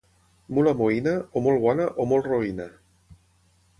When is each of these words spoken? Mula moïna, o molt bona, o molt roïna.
Mula 0.57 0.71
moïna, 0.79 1.13
o 1.39 1.43
molt 1.49 1.63
bona, 1.67 1.85
o 2.05 2.07
molt 2.13 2.31
roïna. 2.33 2.67